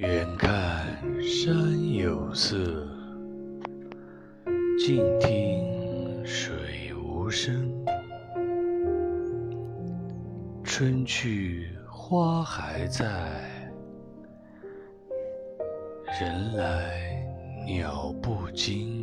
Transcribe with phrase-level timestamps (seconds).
[0.00, 0.86] 远看
[1.22, 2.56] 山有色
[4.78, 7.70] 近听水无声。
[10.64, 13.04] 春去花还在
[16.18, 17.22] 人来
[17.66, 18.99] 鸟不惊。